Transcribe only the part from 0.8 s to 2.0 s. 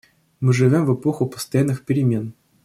в эпоху постоянных